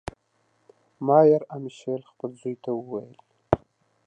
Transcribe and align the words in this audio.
مایر 1.07 1.41
امشیل 1.57 2.01
خپل 2.11 2.31
زوی 2.41 2.55
ته 2.63 2.69
وویل. 2.75 3.15